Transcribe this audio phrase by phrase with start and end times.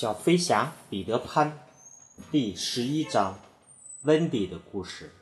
[0.00, 1.58] 小飞侠彼得潘
[2.30, 3.36] 第十一章：
[4.02, 5.12] 温迪的故事。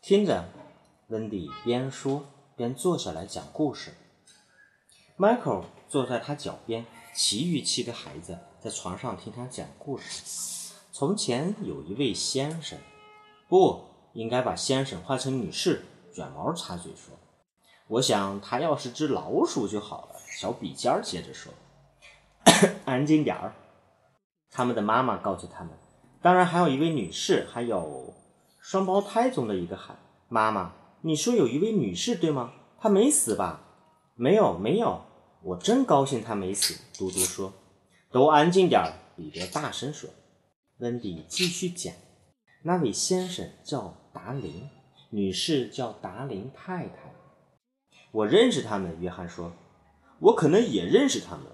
[0.00, 0.48] 听着，
[1.08, 2.24] 温迪边说
[2.56, 3.92] 边坐下来讲故事。
[5.18, 10.72] 迈克尔坐在他脚边，其余七个孩子在床上听他讲故事。
[10.90, 12.78] 从前有一位先生，
[13.50, 13.84] 不
[14.14, 15.84] 应该把先生换成女士。
[16.14, 17.14] 卷毛插嘴说
[17.88, 21.52] ：“我想他要是只老鼠就好了。”小笔尖接着说。
[22.86, 23.54] 安静点儿！
[24.50, 25.72] 他们的妈妈告诉他们，
[26.22, 28.14] 当然还有一位女士，还有
[28.60, 29.98] 双胞胎中的一个喊
[30.28, 32.52] ：“妈妈，你说有一位女士对吗？
[32.78, 33.60] 她没死吧
[34.14, 35.02] ？”“没有，没有。”
[35.42, 36.74] 我真高兴她没死。
[36.96, 37.52] 嘟嘟说。
[38.10, 40.08] “都安静点儿！”彼得大声说。
[40.78, 41.92] 温迪继续讲
[42.64, 44.68] ：“那位先生叫达林，
[45.10, 47.12] 女士叫达林太太。
[48.12, 49.52] 我认识他们。”约翰说。
[50.20, 51.44] “我可能也认识他们。”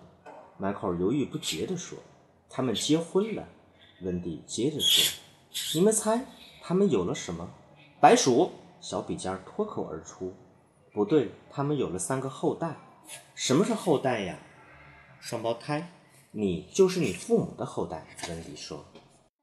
[0.62, 1.98] 迈克尔犹豫不决地说
[2.48, 3.48] ：“他们结婚了。”
[4.02, 5.20] 温迪接着说
[5.74, 6.24] ：“你们猜
[6.62, 7.50] 他们有了什么？”
[8.00, 10.32] 白鼠小笔尖脱口而出
[10.94, 12.76] ：“不对，他们有了三个后代。
[13.34, 14.38] ”“什么是后代呀
[15.18, 15.90] ？”“双胞胎。
[16.30, 18.84] ”“你就是你父母的后代。”温迪说。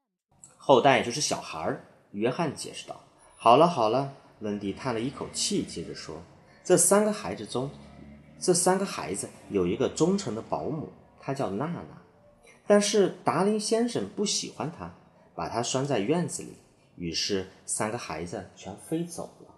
[0.56, 1.78] “后代就是小孩。”
[2.12, 2.98] 约翰解释道。
[3.36, 6.22] “好了好了。”温迪叹了一口气，接着说
[6.64, 7.70] ：“这三个孩子中，
[8.38, 10.88] 这三个孩子有一个忠诚的保姆。”
[11.30, 12.02] 他叫娜娜，
[12.66, 14.92] 但是达林先生不喜欢他，
[15.32, 16.56] 把他拴在院子里。
[16.96, 19.54] 于是三个孩子全飞走了。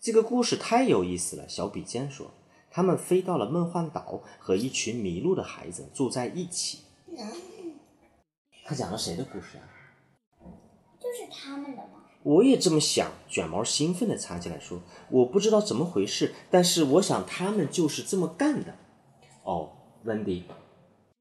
[0.00, 2.30] 这个故事太有意思了，小比尖说。
[2.70, 6.84] 他们飞到了梦幻岛，和一群迷路的孩子住在一起。
[8.64, 9.68] 他讲了谁的故事啊？
[10.98, 12.04] 就是他们的吗？
[12.22, 13.10] 我也这么想。
[13.28, 18.74] 卷毛兴奋地插进来说：“我不知道怎么回事，但是我想他们就是这么干的。”
[19.44, 19.74] 哦。
[20.06, 20.44] 温迪，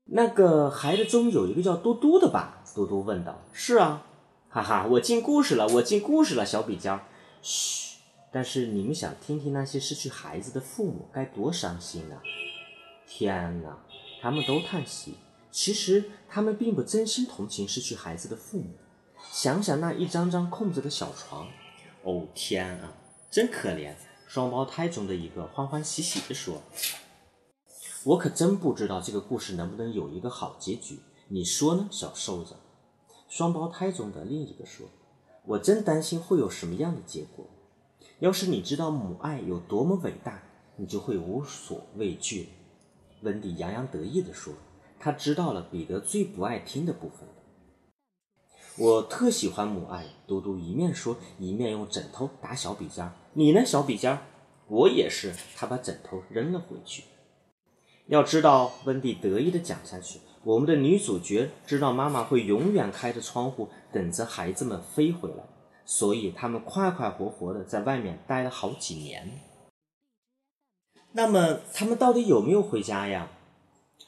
[0.06, 2.64] 那个孩子中有一个叫嘟嘟的吧？
[2.74, 3.42] 嘟嘟问道。
[3.52, 4.06] 是啊，
[4.50, 6.46] 哈哈，我进故事了，我进故事了。
[6.46, 6.98] 小比尖，
[7.42, 7.98] 嘘。
[8.32, 12.22] 但是你们想听听那些失去孩子的父母该多伤心啊！
[13.08, 13.78] 天哪，
[14.22, 15.16] 他们都叹息。
[15.52, 18.66] 其实他们并不真心同情失去孩子的父母。
[19.32, 21.48] 想想那一张张空着的小床，
[22.04, 22.92] 哦天啊，
[23.32, 23.94] 真可怜。
[24.28, 26.62] 双胞胎中的一个欢欢喜喜地说。
[28.06, 31.00] 我可真不知道这个故事能不能有一个好结局，
[31.30, 32.56] 你说呢，小瘦子？
[33.28, 34.86] 双胞胎中的另一个说
[35.44, 37.48] ：“我真担心会有什么样的结果。
[38.20, 40.44] 要是你知道母爱有多么伟大，
[40.76, 42.50] 你就会无所畏惧。”
[43.24, 44.54] 温迪洋洋得意地说
[45.00, 47.28] ：“他知道了彼得最不爱听的部分。”
[48.78, 50.06] 我特喜欢母爱。
[50.28, 53.12] 嘟嘟一面说，一面用枕头打小笔尖。
[53.34, 54.20] 你呢，小笔尖？
[54.68, 55.34] 我也是。
[55.56, 57.04] 他把枕头扔了回去。
[58.08, 60.20] 要知道，温蒂得意地讲下去。
[60.44, 65.44] 我们的女主角知道妈妈会永远开着窗户等着孩子们飞回来，
[65.86, 69.40] 所以他们快快活活地在外面待了好几年。
[71.14, 73.32] 那么，他们到底有没有回家呀？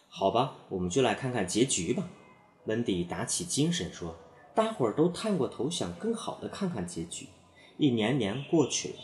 [0.09, 2.07] 好吧，我们就来看看结局吧。
[2.65, 4.15] 温迪打起精神说
[4.53, 7.29] ：“大伙儿都探过头，想更好的看看结局。”
[7.77, 8.95] 一年年过去了，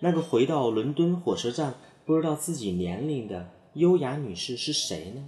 [0.00, 1.74] 那个回到伦敦火车站
[2.04, 3.48] 不知道自己年龄的。
[3.74, 5.24] 优雅女士是谁呢？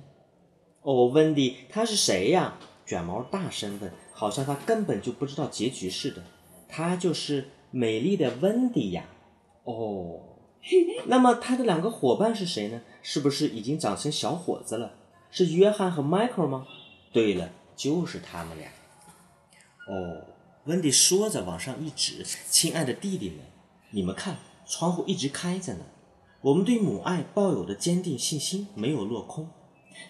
[0.82, 2.59] 哦，温迪，她是谁呀？
[2.87, 6.22] 卷毛大声问，好像她根本就不知道结局似的。
[6.69, 9.04] 她就是美丽的温迪呀。
[9.65, 10.21] 哦，
[11.06, 12.83] 那么他的两个伙伴是谁呢？
[13.03, 14.93] 是不是已经长成小伙子了？
[15.31, 16.66] 是约翰和迈克尔吗？
[17.12, 18.69] 对了，就是他们俩。
[19.88, 20.27] 哦，
[20.65, 23.38] 温迪说着往上一指：“亲爱的弟弟们，
[23.91, 25.84] 你们看，窗户一直开着呢。”
[26.44, 29.49] 我们对母爱抱有的坚定信心没有落空，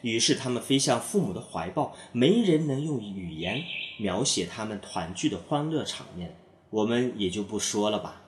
[0.02, 1.94] 于是他们飞向父母的怀抱。
[2.10, 3.62] 没人能用语言
[4.00, 6.36] 描写他们团聚的欢乐场面，
[6.70, 8.20] 我们也就不说了吧。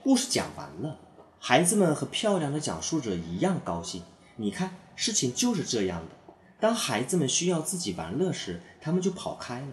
[0.00, 1.00] 故事讲完了，
[1.40, 4.02] 孩子们和漂亮的讲述者一样高兴。
[4.36, 9.72] 你看，事情就是这样的：当孩子们需要自己玩乐时，他们就跑开了；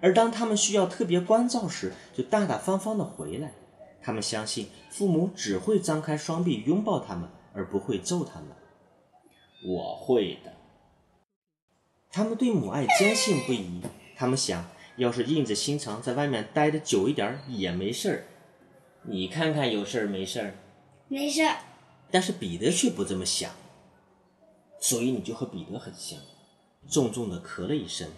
[0.00, 3.54] 而当他们需要特别关照时，就大大方方的回来。
[4.02, 8.48] 他们相信父母只会张开双臂拥抱他们，而不会揍他们。
[9.64, 10.52] 我会的。
[12.10, 13.80] 他们对母爱坚信不疑。
[14.16, 18.24] 他们想要是硬着心肠在外面待的久一点也没事儿。
[19.04, 20.54] 你看看有事儿没事儿？
[21.08, 21.56] 没事儿。
[22.10, 23.50] 但是彼得却不这么想。
[24.78, 26.18] 所以你就和彼得很像。
[26.88, 28.08] 重重的咳了一声。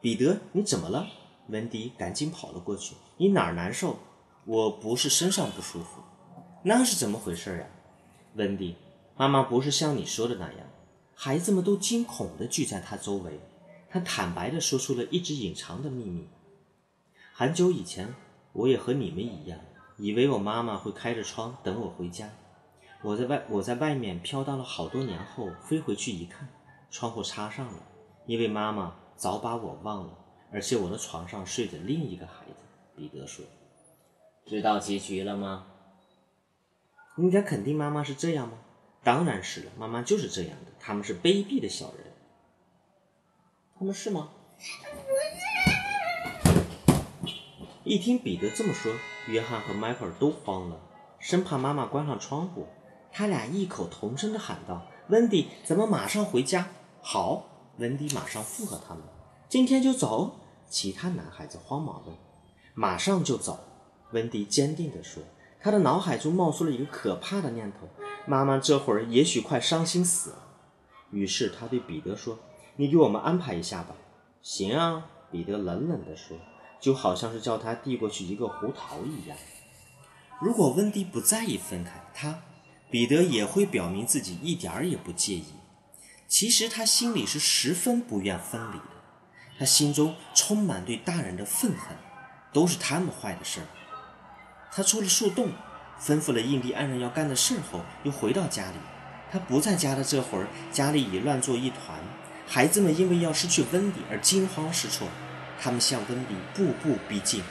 [0.00, 1.06] 彼得，你怎么了？
[1.48, 2.94] 温迪赶紧跑了过去。
[3.16, 3.98] 你哪儿难受？
[4.48, 6.00] 我不是身上不舒服，
[6.62, 7.66] 那是怎么回事呀？
[8.36, 8.76] 温迪，
[9.14, 10.66] 妈妈不是像你说的那样。
[11.14, 13.38] 孩子们都惊恐地聚在他周围。
[13.90, 16.26] 他坦白地说出了一直隐藏的秘密。
[17.34, 18.14] 很久以前，
[18.54, 19.60] 我也和你们一样，
[19.98, 22.30] 以为我妈妈会开着窗等我回家。
[23.02, 26.48] 我在外，我在外面飘荡了好多年后，飞回去一看，
[26.90, 27.82] 窗户插上了，
[28.24, 30.14] 因为妈妈早把我忘了，
[30.50, 32.54] 而且我的床上睡着另一个孩子。
[32.96, 33.44] 彼得说
[34.48, 35.66] ：“知道结局了吗？”
[37.16, 38.54] 你敢肯定妈妈是这样吗？
[39.04, 40.72] 当然是了，妈妈就是这样的。
[40.80, 42.12] 他们是卑鄙的小人。
[43.78, 44.30] 他们是吗？
[47.84, 48.92] 一听彼得这么说，
[49.28, 50.80] 约翰和迈克尔都慌了，
[51.18, 52.66] 生怕妈妈关上窗户。
[53.10, 56.68] 他俩异口同声地喊道：“温迪，咱们马上回家。”
[57.00, 57.48] 好，
[57.78, 59.02] 温迪马上附和他们
[59.48, 62.14] ：“今天就走？”其他男孩子慌忙问
[62.74, 63.58] ：“马上就走？”
[64.12, 65.22] 温迪坚定地说。
[65.60, 67.88] 他的脑海中冒出了一个可怕的念头：
[68.26, 70.36] 妈妈这会儿也许快伤心死了。
[71.10, 72.38] 于是他对彼得说
[72.76, 73.96] ：“你给我们安排一下吧。
[74.40, 76.38] ”“行啊。”彼得冷冷地说，
[76.80, 79.36] 就好像是叫他递过去一个胡桃一样。
[80.40, 82.38] 如果温迪不在意分开，他。
[82.90, 85.44] 彼得也会表明自己一点儿也不介意。
[86.26, 88.84] 其实他心里是十分不愿分离的，
[89.58, 91.94] 他心中充满对大人的愤恨，
[92.52, 93.66] 都是他们坏的事儿。
[94.70, 95.50] 他出了树洞，
[96.00, 98.76] 吩咐了印第安人要干的事后，又回到家里。
[99.30, 101.98] 他不在家的这会儿，家里已乱作一团。
[102.46, 105.08] 孩子们因为要失去温迪而惊慌失措，
[105.60, 107.42] 他们向温迪步步逼近。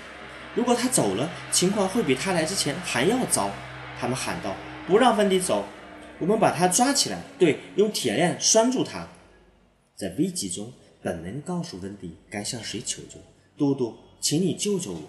[0.56, 3.52] 如果他走了，情况会比他来之前还要糟。
[4.00, 4.56] 他们喊道。
[4.88, 5.66] 不让温迪走，
[6.18, 9.06] 我们把他抓起来，对，用铁链拴住他。
[9.98, 10.72] 在危急中，
[11.04, 13.20] 本能告诉温迪该向谁求救。
[13.58, 15.02] 嘟嘟，请你救救我！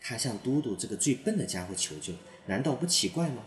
[0.00, 2.14] 他向嘟嘟这个最笨的家伙求救，
[2.46, 3.44] 难道不奇怪吗？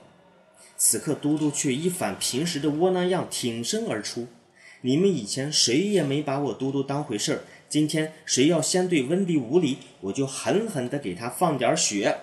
[0.77, 4.27] 此刻，嘟嘟却一反平时的窝囊样，挺身而出。
[4.81, 12.19] 你们以前谁也没把我嘟嘟当回事儿，今天谁要先对温迪无礼，我就狠狠地给他放点血。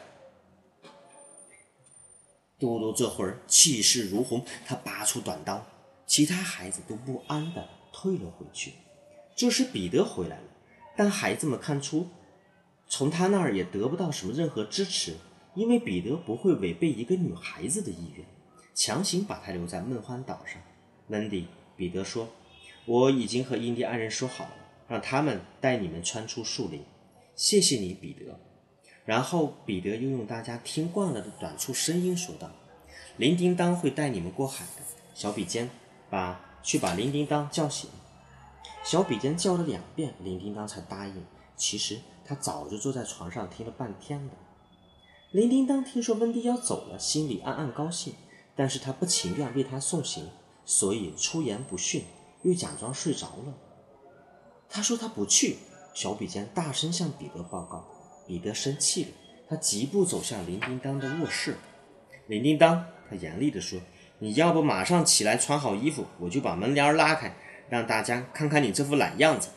[2.58, 5.66] 嘟嘟这会儿气势如虹，他拔出短刀，
[6.06, 8.74] 其他孩子都不安地退了回去。
[9.34, 10.44] 这时彼得回来了，
[10.94, 12.08] 但孩子们看出，
[12.90, 15.14] 从他那儿也得不到什么任何支持，
[15.54, 18.26] 因为彼得不会违背一个女孩子的意愿，
[18.74, 20.60] 强行把他留在梦幻岛上。
[21.06, 21.46] 温迪，
[21.76, 22.28] 彼得说
[22.86, 24.50] ：“我已经和印第安人说好了，
[24.88, 26.82] 让他们带你们穿出树林。
[27.36, 28.40] 谢谢你，彼得。”
[29.06, 32.50] 然后彼得又用大家听惯了的短促声音说道
[33.16, 34.82] ：“铃叮当会带你们过海的。”
[35.14, 35.70] 小比尖，
[36.10, 37.88] 把去把铃叮当叫醒。
[38.82, 41.24] 小比尖叫了两遍，铃叮当才答应。
[41.56, 41.98] 其实
[42.30, 44.30] 他早就坐在床上听了半天了。
[45.32, 48.14] 铃叮当听说温迪要走了，心里暗暗高兴，
[48.54, 50.28] 但是他不情愿为他送行，
[50.64, 52.04] 所以出言不逊，
[52.44, 53.54] 又假装睡着了。
[54.68, 55.56] 他说他不去。
[55.92, 57.84] 小比尖大声向彼得报告。
[58.28, 59.10] 彼得生气了，
[59.48, 61.56] 他疾步走向铃叮当的卧室。
[62.28, 63.80] 铃叮当，他严厉地说
[64.20, 67.34] ：“你要不马上起来穿好衣服，我就把门帘拉开，
[67.68, 69.48] 让大家看看你这副懒样子。”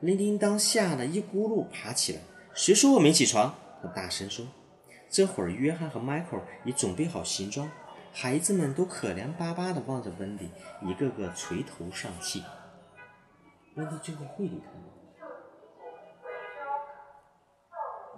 [0.00, 2.20] 铃叮当吓得一咕噜爬起来。
[2.54, 3.54] 谁说我没起床？
[3.82, 4.46] 他大声说。
[5.10, 7.70] 这会儿，约翰和迈克尔已准备好行装，
[8.12, 10.50] 孩子们都可怜巴巴地望着温迪，
[10.82, 12.44] 一个个垂头丧气。
[13.74, 14.84] 温迪最后会离开吗？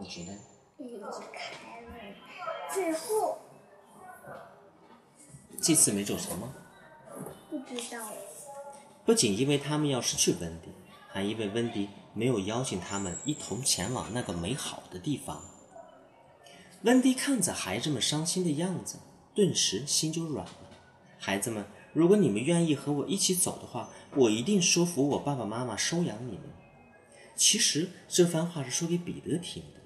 [0.00, 0.32] 你觉得？
[0.78, 2.14] 离开了，
[2.72, 3.38] 最后
[5.60, 6.52] 这次没走成吗？
[7.50, 8.02] 不知道。
[9.04, 10.72] 不仅因为他们要失去温迪，
[11.12, 15.42] 还因为温迪没有邀请他们一同前往那个美好的地方。
[16.82, 18.98] 温迪看着孩子们伤心的样子，
[19.34, 20.70] 顿时心就软了。
[21.18, 26.42] 孩子们，如果你们愿意和我一起走的话，我一定说服我爸爸妈妈收养你们。
[27.36, 29.80] 其实这番话是说给彼得听的。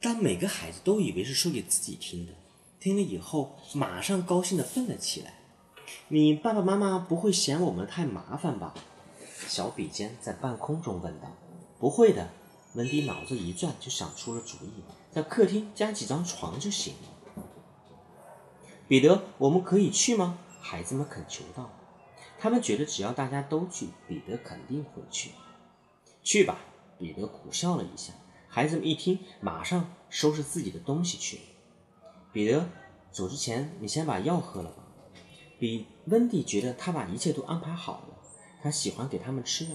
[0.00, 2.32] 但每个孩子都以为是说给自己听的，
[2.78, 5.39] 听了以后马上高兴地蹦了起来。
[6.08, 8.74] 你爸爸妈妈不会嫌我们太麻烦吧？
[9.46, 11.28] 小比尖在半空中问道。
[11.78, 12.28] 不会的，
[12.74, 17.44] 温迪脑子一转就想出了主意，在客厅加几张床就行了。
[18.86, 20.38] 彼得，我们可以去吗？
[20.60, 21.70] 孩子们恳求道。
[22.38, 25.30] 他们觉得只要大家都去，彼得肯定会去。
[26.22, 26.58] 去吧，
[26.98, 28.12] 彼得苦笑了一下。
[28.48, 31.42] 孩子们一听，马上收拾自己的东西去了。
[32.32, 32.68] 彼得
[33.10, 34.82] 走之前，你先把药喝了吧。
[35.60, 38.18] 比温迪觉得他把一切都安排好了。
[38.62, 39.72] 他喜欢给他们吃药，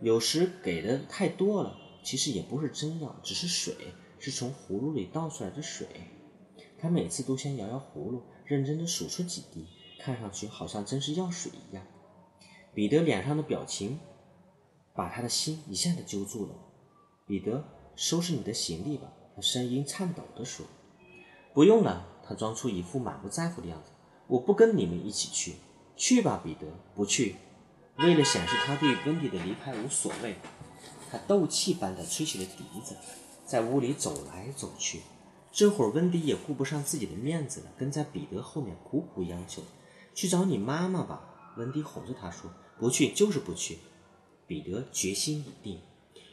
[0.00, 3.74] 有时给的太多了，其实也不是真药，只是水，
[4.18, 5.86] 是从葫芦里倒出来的水。
[6.78, 9.66] 他每次都先摇摇葫芦，认真的数出几滴，
[10.00, 11.86] 看上去好像真是药水一样。
[12.74, 13.98] 彼得脸上的表情
[14.94, 16.54] 把他的心一下子揪住了。
[17.26, 17.62] 彼得，
[17.94, 19.12] 收拾你的行李吧。
[19.36, 20.64] 他声音颤抖地说
[21.52, 23.90] ：“不用了。”他装出一副满不在乎的样子。
[24.28, 25.56] 我不跟你们一起去。
[25.96, 26.66] 去吧，彼得。
[26.94, 27.34] 不去。
[27.96, 30.36] 为了显示他对温迪的离开无所谓，
[31.10, 32.94] 他斗气般的吹起了笛子，
[33.44, 35.00] 在屋里走来走去。
[35.50, 39.62] 这会儿，温迪也顾不上自己的面子了，跟在彼得后面苦苦央求
[40.14, 43.78] ：“去找你妈妈吧。”温迪哄着他说：“不去，就是不去。”
[44.46, 45.80] 彼得决心已定：“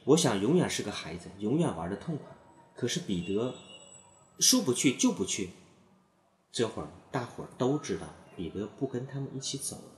[0.06, 2.28] 我想永远是个孩子，永远玩的痛快。”
[2.76, 3.56] 可是彼得
[4.38, 5.50] 说不去就不去。
[6.56, 9.92] 这会儿，大伙儿都知道彼得不跟他们一起走了。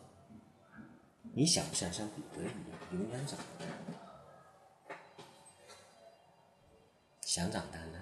[1.36, 4.96] 你想不想像彼得一样永远长大？
[7.22, 8.00] 想长大呢？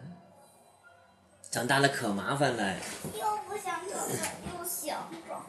[1.52, 2.78] 长大了可麻烦了。
[3.14, 5.46] 又不想长大，又想长。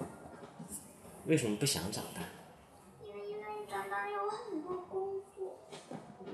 [1.27, 2.23] 为什么不想长大？
[3.05, 5.61] 因为因为长大有很多工作。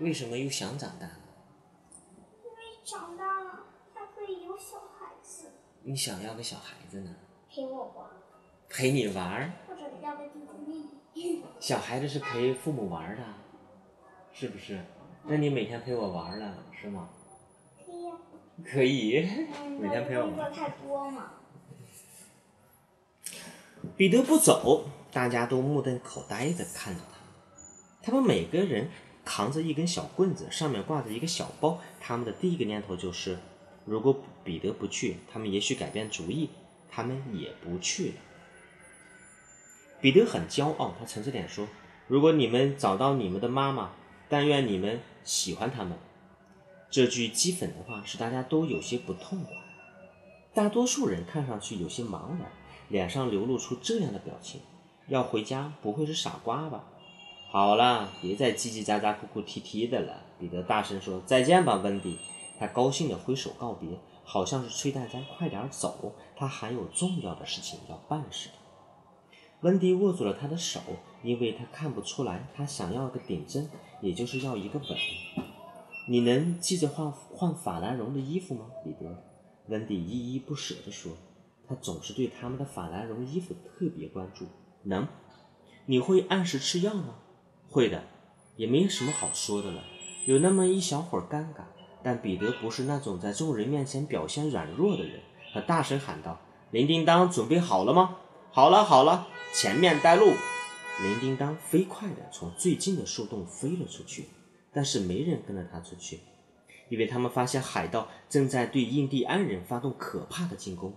[0.01, 1.07] 为什么又想长大？
[2.43, 5.51] 因为长大了还可以有小孩子。
[5.85, 7.15] 你想要个小孩子呢？
[7.51, 8.07] 陪我玩。
[8.69, 9.53] 陪你玩儿？
[9.67, 11.43] 或者要个弟弟妹妹。
[11.61, 13.23] 小孩子是陪父母玩的，
[14.33, 14.81] 是不是？
[15.25, 17.11] 那你每天陪我玩了，是吗？
[18.65, 19.29] 可以
[19.81, 20.35] 每天陪我玩。
[20.35, 21.33] 工作太多嘛。
[23.97, 27.19] 彼得不走，大家都目瞪口呆的看着他。
[28.01, 28.89] 他们每个人
[29.25, 31.81] 扛着一根小棍子，上面挂着一个小包。
[32.01, 33.39] 他们的第一个念头就是：
[33.85, 36.51] 如果彼得不去，他们也许改变主意，
[36.91, 38.15] 他们也不去了。
[40.01, 41.69] 彼得很骄傲，他沉着脸说
[42.09, 43.93] ：“如果你们找到你们的妈妈，
[44.29, 45.99] 但愿你们喜欢他们。”
[46.91, 49.53] 这句讥讽的话使大家都有些不痛快。
[50.53, 52.51] 大多数人看上去有些茫然。
[52.89, 54.61] 脸上流露出这样的表情，
[55.09, 56.85] 要回家不会是傻瓜吧？
[57.49, 60.23] 好了，别再叽叽喳喳、哭哭啼啼的了。
[60.39, 62.19] 彼得大声说：“再见吧，温迪。”
[62.59, 68.55] 他高兴地挥手告别，好像是催大家快点走，他还有重要的事情要办似的。
[69.63, 70.81] 温迪握住了他的手，
[71.23, 74.89] 因为他看不出来他想要个顶针，也就是要一个吻。
[76.09, 79.23] 你能记着换换法兰绒的衣服吗，彼得？
[79.69, 81.13] 温迪依依不舍地说。
[81.69, 84.47] 他总是对他们的法兰绒衣服特别关注。
[84.83, 85.07] 能？
[85.87, 87.15] 你会按时吃药吗？
[87.69, 88.03] 会的。
[88.57, 89.83] 也没什么好说的了。
[90.27, 91.63] 有那么一小会儿尴尬，
[92.03, 95.21] 但彼得不是那种在众人面前表现软弱的人。
[95.55, 96.41] 他大声喊道
[96.73, 98.17] ：“铃叮当，准备好了吗
[98.51, 100.33] ？”“好了，好了，前面带路。”
[101.03, 104.27] 铃叮当飞快地从最近的树洞飞了出去，
[104.73, 106.21] 但是没人跟着他出去，
[106.91, 110.95] 因为他们发现海盗正在对印第安人发动可怕的进攻。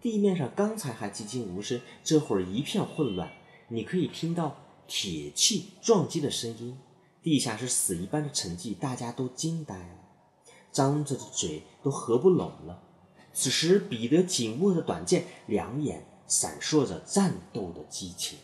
[0.00, 3.32] 地面上刚才还寂静无声，这会儿一片混乱。
[3.68, 6.78] 你可以听到铁器撞击的声音，
[7.22, 10.03] 地下是死一般的沉寂，大家都惊呆了，
[10.74, 12.82] 张着的嘴都合不拢了。
[13.32, 18.38] 此时，彼得紧握着短剑，两眼闪烁着战斗的激情。